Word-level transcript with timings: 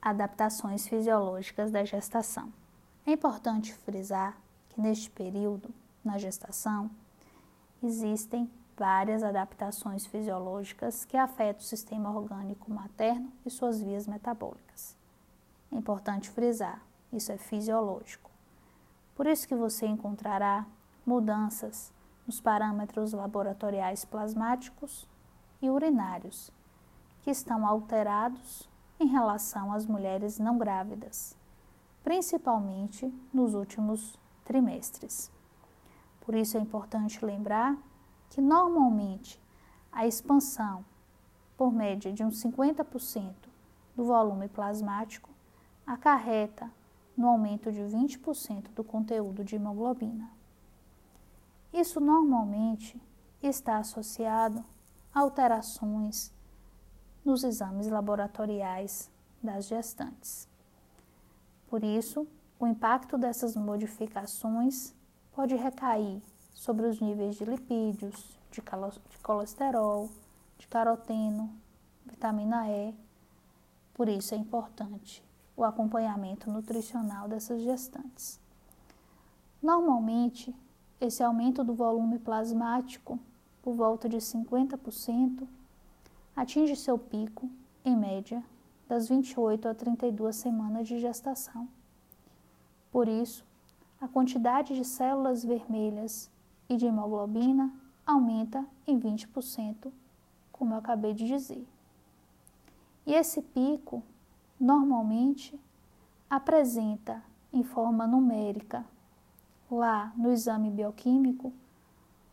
adaptações 0.00 0.86
fisiológicas 0.86 1.70
da 1.70 1.84
gestação. 1.84 2.52
É 3.06 3.12
importante 3.12 3.74
frisar 3.74 4.36
que 4.70 4.80
neste 4.80 5.10
período, 5.10 5.68
na 6.04 6.16
gestação, 6.16 6.90
existem 7.82 8.50
várias 8.76 9.22
adaptações 9.22 10.06
fisiológicas 10.06 11.04
que 11.04 11.16
afetam 11.16 11.60
o 11.60 11.66
sistema 11.66 12.10
orgânico 12.10 12.70
materno 12.72 13.30
e 13.44 13.50
suas 13.50 13.80
vias 13.80 14.06
metabólicas. 14.06 14.96
É 15.70 15.76
importante 15.76 16.30
frisar, 16.30 16.80
isso 17.12 17.30
é 17.30 17.36
fisiológico. 17.36 18.30
Por 19.14 19.26
isso 19.26 19.46
que 19.46 19.54
você 19.54 19.86
encontrará 19.86 20.64
mudanças 21.04 21.92
nos 22.26 22.40
parâmetros 22.40 23.12
laboratoriais 23.12 24.04
plasmáticos 24.04 25.06
e 25.60 25.68
urinários, 25.68 26.50
que 27.22 27.30
estão 27.30 27.66
alterados 27.66 28.69
em 29.00 29.06
relação 29.06 29.72
às 29.72 29.86
mulheres 29.86 30.38
não 30.38 30.58
grávidas, 30.58 31.34
principalmente 32.04 33.12
nos 33.32 33.54
últimos 33.54 34.18
trimestres. 34.44 35.32
Por 36.20 36.34
isso 36.34 36.58
é 36.58 36.60
importante 36.60 37.24
lembrar 37.24 37.76
que 38.28 38.42
normalmente 38.42 39.40
a 39.90 40.06
expansão 40.06 40.84
por 41.56 41.72
média 41.72 42.12
de 42.12 42.22
uns 42.22 42.42
50% 42.42 43.34
do 43.96 44.04
volume 44.04 44.48
plasmático 44.48 45.30
acarreta 45.86 46.70
no 47.16 47.28
aumento 47.28 47.72
de 47.72 47.80
20% 47.80 48.70
do 48.74 48.84
conteúdo 48.84 49.42
de 49.42 49.56
hemoglobina. 49.56 50.30
Isso 51.72 52.00
normalmente 52.00 53.00
está 53.42 53.78
associado 53.78 54.64
a 55.14 55.20
alterações 55.20 56.32
nos 57.24 57.44
exames 57.44 57.88
laboratoriais 57.88 59.10
das 59.42 59.66
gestantes. 59.66 60.48
Por 61.68 61.84
isso, 61.84 62.26
o 62.58 62.66
impacto 62.66 63.16
dessas 63.16 63.56
modificações 63.56 64.94
pode 65.32 65.54
recair 65.54 66.20
sobre 66.52 66.86
os 66.86 67.00
níveis 67.00 67.36
de 67.36 67.44
lipídios, 67.44 68.36
de 68.50 68.60
colesterol, 69.22 70.10
de 70.58 70.66
caroteno, 70.66 71.50
vitamina 72.04 72.68
E. 72.68 72.94
Por 73.94 74.08
isso 74.08 74.34
é 74.34 74.38
importante 74.38 75.22
o 75.56 75.64
acompanhamento 75.64 76.50
nutricional 76.50 77.28
dessas 77.28 77.62
gestantes. 77.62 78.40
Normalmente, 79.62 80.54
esse 81.00 81.22
aumento 81.22 81.62
do 81.62 81.74
volume 81.74 82.18
plasmático, 82.18 83.18
por 83.62 83.74
volta 83.74 84.08
de 84.08 84.16
50%, 84.16 85.46
atinge 86.40 86.74
seu 86.74 86.98
pico, 86.98 87.50
em 87.84 87.94
média, 87.94 88.42
das 88.88 89.10
28 89.10 89.68
a 89.68 89.74
32 89.74 90.34
semanas 90.34 90.88
de 90.88 90.98
gestação. 90.98 91.68
Por 92.90 93.08
isso, 93.08 93.44
a 94.00 94.08
quantidade 94.08 94.74
de 94.74 94.82
células 94.82 95.44
vermelhas 95.44 96.30
e 96.66 96.78
de 96.78 96.86
hemoglobina 96.86 97.70
aumenta 98.06 98.64
em 98.86 98.98
20%, 98.98 99.92
como 100.50 100.72
eu 100.72 100.78
acabei 100.78 101.12
de 101.12 101.26
dizer. 101.26 101.68
E 103.04 103.12
esse 103.12 103.42
pico, 103.42 104.02
normalmente, 104.58 105.60
apresenta 106.30 107.22
em 107.52 107.62
forma 107.62 108.06
numérica, 108.06 108.86
lá 109.70 110.10
no 110.16 110.32
exame 110.32 110.70
bioquímico, 110.70 111.52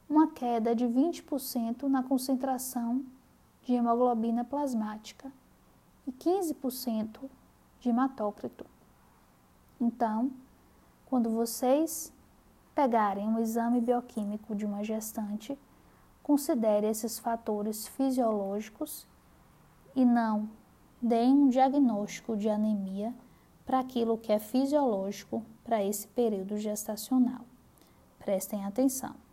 uma 0.10 0.28
queda 0.28 0.74
de 0.74 0.86
20% 0.86 1.84
na 1.90 2.02
concentração 2.02 3.04
de 3.68 3.74
hemoglobina 3.74 4.46
plasmática 4.46 5.30
e 6.08 6.12
15% 6.14 7.30
de 7.82 7.90
hematócrito. 7.90 8.66
Então, 9.80 10.32
quando 11.06 11.30
vocês 11.30 12.14
pegarem 12.74 13.28
um 13.28 13.40
exame 13.40 13.82
bioquímico 13.82 14.56
de 14.56 14.66
uma 14.66 14.86
gestante, 14.86 15.60
considere 16.24 16.88
esses 16.88 17.20
fatores 17.20 17.86
fisiológicos 17.90 19.06
e 19.94 20.06
não 20.06 20.50
deem 21.02 21.34
um 21.34 21.50
diagnóstico 21.50 22.38
de 22.38 22.48
anemia 22.48 23.14
para 23.66 23.80
aquilo 23.80 24.18
que 24.18 24.32
é 24.32 24.40
fisiológico 24.40 25.44
para 25.66 25.84
esse 25.84 26.08
período 26.08 26.58
gestacional. 26.58 27.42
Prestem 28.18 28.64
atenção. 28.64 29.27